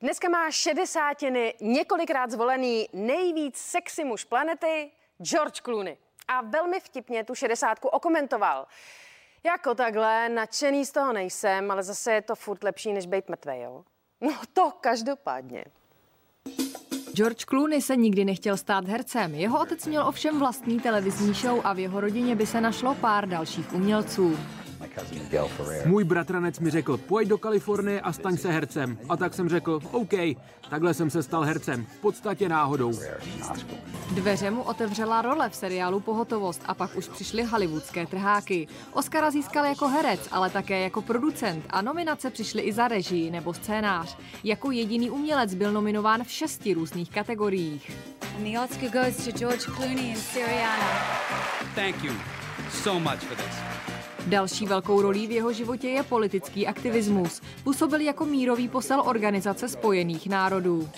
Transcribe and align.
Dneska 0.00 0.28
má 0.28 0.50
šedesátiny 0.50 1.54
několikrát 1.60 2.30
zvolený 2.30 2.88
nejvíc 2.92 3.56
sexy 3.56 4.04
muž 4.04 4.24
planety 4.24 4.90
George 5.22 5.60
Clooney. 5.60 5.96
A 6.28 6.40
velmi 6.40 6.80
vtipně 6.80 7.24
tu 7.24 7.34
šedesátku 7.34 7.88
okomentoval. 7.88 8.66
Jako 9.44 9.74
takhle, 9.74 10.28
nadšený 10.28 10.86
z 10.86 10.92
toho 10.92 11.12
nejsem, 11.12 11.70
ale 11.70 11.82
zase 11.82 12.12
je 12.12 12.22
to 12.22 12.34
furt 12.34 12.64
lepší, 12.64 12.92
než 12.92 13.06
být 13.06 13.28
mrtvý, 13.28 13.60
jo? 13.60 13.84
No 14.20 14.32
to 14.52 14.72
každopádně. 14.80 15.64
George 17.14 17.44
Clooney 17.44 17.82
se 17.82 17.96
nikdy 17.96 18.24
nechtěl 18.24 18.56
stát 18.56 18.84
hercem. 18.84 19.34
Jeho 19.34 19.60
otec 19.60 19.86
měl 19.86 20.08
ovšem 20.08 20.38
vlastní 20.38 20.80
televizní 20.80 21.34
show 21.34 21.60
a 21.64 21.72
v 21.72 21.78
jeho 21.78 22.00
rodině 22.00 22.36
by 22.36 22.46
se 22.46 22.60
našlo 22.60 22.94
pár 22.94 23.28
dalších 23.28 23.72
umělců. 23.72 24.38
Můj 25.86 26.04
bratranec 26.04 26.58
mi 26.58 26.70
řekl, 26.70 26.96
pojď 26.96 27.28
do 27.28 27.38
Kalifornie 27.38 28.00
a 28.00 28.12
staň 28.12 28.36
se 28.36 28.52
hercem. 28.52 28.98
A 29.08 29.16
tak 29.16 29.34
jsem 29.34 29.48
řekl, 29.48 29.80
OK, 29.90 30.12
takhle 30.70 30.94
jsem 30.94 31.10
se 31.10 31.22
stal 31.22 31.42
hercem, 31.42 31.86
v 31.86 32.00
podstatě 32.00 32.48
náhodou. 32.48 32.92
Dveře 34.10 34.50
mu 34.50 34.62
otevřela 34.62 35.22
role 35.22 35.48
v 35.48 35.56
seriálu 35.56 36.00
Pohotovost 36.00 36.62
a 36.66 36.74
pak 36.74 36.96
už 36.96 37.08
přišly 37.08 37.42
hollywoodské 37.42 38.06
trháky. 38.06 38.68
Oscara 38.92 39.30
získal 39.30 39.64
jako 39.64 39.88
herec, 39.88 40.20
ale 40.30 40.50
také 40.50 40.80
jako 40.80 41.02
producent 41.02 41.64
a 41.70 41.82
nominace 41.82 42.30
přišly 42.30 42.62
i 42.62 42.72
za 42.72 42.88
režii 42.88 43.30
nebo 43.30 43.54
scénář. 43.54 44.16
Jako 44.44 44.70
jediný 44.70 45.10
umělec 45.10 45.54
byl 45.54 45.72
nominován 45.72 46.24
v 46.24 46.30
šesti 46.30 46.74
různých 46.74 47.10
kategoriích. 47.10 47.90
And 48.36 48.44
the 48.44 48.58
Oscar 48.58 48.90
goes 48.90 49.24
to 49.24 49.30
George 49.30 49.64
Clooney 49.64 50.12
and 50.12 50.18
Siriana. 50.18 50.88
Thank 51.74 52.02
you 52.02 52.12
so 52.70 52.98
much 52.98 53.20
for 53.20 53.36
this. 53.36 53.93
Další 54.26 54.66
velkou 54.66 55.02
rolí 55.02 55.26
v 55.26 55.30
jeho 55.30 55.52
životě 55.52 55.88
je 55.88 56.02
politický 56.02 56.66
aktivismus. 56.66 57.40
Působil 57.64 58.00
jako 58.00 58.24
mírový 58.24 58.68
posel 58.68 59.00
Organizace 59.00 59.68
spojených 59.68 60.28
národů. 60.28 60.88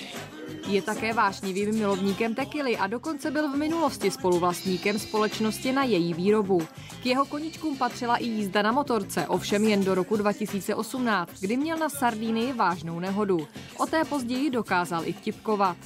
Je 0.68 0.82
také 0.82 1.12
vášnivým 1.12 1.74
milovníkem 1.74 2.34
tekily 2.34 2.76
a 2.76 2.86
dokonce 2.86 3.30
byl 3.30 3.48
v 3.48 3.56
minulosti 3.56 4.10
spoluvlastníkem 4.10 4.98
společnosti 4.98 5.72
na 5.72 5.84
její 5.84 6.14
výrobu. 6.14 6.62
K 7.02 7.06
jeho 7.06 7.24
koničkům 7.24 7.76
patřila 7.76 8.16
i 8.16 8.24
jízda 8.24 8.62
na 8.62 8.72
motorce, 8.72 9.26
ovšem 9.26 9.64
jen 9.64 9.84
do 9.84 9.94
roku 9.94 10.16
2018, 10.16 11.30
kdy 11.40 11.56
měl 11.56 11.78
na 11.78 11.88
Sardínii 11.88 12.52
vážnou 12.52 13.00
nehodu. 13.00 13.48
O 13.78 13.86
té 13.86 14.04
později 14.04 14.50
dokázal 14.50 15.02
i 15.04 15.12
vtipkovat. 15.12 15.76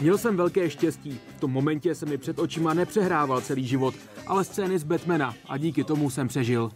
Měl 0.00 0.18
jsem 0.18 0.36
velké 0.36 0.70
štěstí. 0.70 1.20
V 1.36 1.40
tom 1.40 1.50
momentě 1.50 1.94
se 1.94 2.06
mi 2.06 2.18
před 2.18 2.38
očima 2.38 2.74
nepřehrával 2.74 3.40
celý 3.40 3.66
život, 3.66 3.94
ale 4.26 4.44
scény 4.44 4.78
z 4.78 4.84
Batmana 4.84 5.34
a 5.48 5.58
díky 5.58 5.84
tomu 5.84 6.10
jsem 6.10 6.28
přežil. 6.28 6.70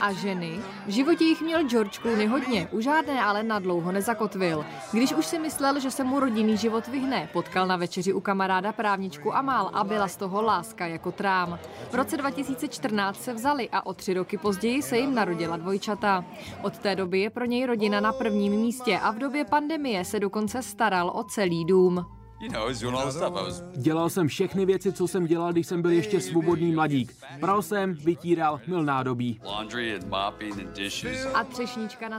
A 0.00 0.12
ženy? 0.12 0.60
V 0.86 0.90
životě 0.90 1.24
jich 1.24 1.42
měl 1.42 1.64
George 1.64 1.98
Clooney 1.98 2.26
hodně, 2.26 2.68
u 2.72 2.80
žádné 2.80 3.22
ale 3.22 3.42
nadlouho 3.42 3.92
nezakotvil. 3.92 4.64
Když 4.92 5.12
už 5.12 5.26
si 5.26 5.38
myslel, 5.38 5.80
že 5.80 5.90
se 5.90 6.04
mu 6.04 6.20
rodinný 6.20 6.56
život 6.56 6.86
vyhne, 6.86 7.28
potkal 7.32 7.66
na 7.66 7.76
večeři 7.76 8.12
u 8.12 8.20
kamaráda 8.20 8.72
právničku 8.72 9.36
Amal 9.36 9.70
a 9.72 9.84
byla 9.84 10.08
z 10.08 10.16
toho 10.16 10.42
láska 10.42 10.86
jako 10.86 11.12
trám. 11.12 11.58
V 11.90 11.94
roce 11.94 12.16
2014 12.16 13.20
se 13.20 13.32
vzali 13.32 13.68
a 13.72 13.86
o 13.86 13.94
tři 13.94 14.14
roky 14.14 14.38
později 14.38 14.82
se 14.82 14.98
jim 14.98 15.14
narodila 15.14 15.56
dvojčata. 15.56 16.24
Od 16.62 16.78
té 16.78 16.96
doby 16.96 17.20
je 17.20 17.30
pro 17.30 17.44
něj 17.44 17.66
rodina 17.66 18.00
na 18.00 18.12
prvním 18.12 18.52
místě 18.52 18.98
a 18.98 19.10
v 19.10 19.18
době 19.18 19.44
pandemie 19.44 20.04
se 20.04 20.20
dokonce 20.20 20.62
staral 20.62 21.12
o 21.14 21.24
celý 21.24 21.64
dům. 21.64 22.17
Dělal 23.76 24.10
jsem 24.10 24.28
všechny 24.28 24.66
věci, 24.66 24.92
co 24.92 25.08
jsem 25.08 25.26
dělal, 25.26 25.52
když 25.52 25.66
jsem 25.66 25.82
byl 25.82 25.90
ještě 25.90 26.20
svobodný 26.20 26.72
mladík. 26.72 27.16
Pral 27.40 27.62
jsem, 27.62 27.94
vytíral, 27.94 28.60
mil 28.66 28.82
nádobí. 28.82 29.40
A 31.34 31.44
třešnička 31.44 32.08
na 32.08 32.16